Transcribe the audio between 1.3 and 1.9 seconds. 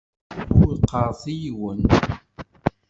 i yiwen.